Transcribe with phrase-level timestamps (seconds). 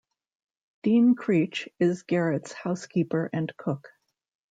[0.81, 3.87] Dean Creech is Garrett's housekeeper and cook.